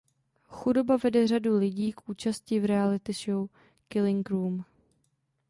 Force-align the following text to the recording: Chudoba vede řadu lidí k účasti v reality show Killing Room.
Chudoba 0.47 0.97
vede 0.97 1.27
řadu 1.27 1.57
lidí 1.57 1.91
k 1.93 2.09
účasti 2.09 2.59
v 2.59 2.65
reality 2.65 3.13
show 3.13 3.49
Killing 3.89 4.29
Room. 4.29 4.65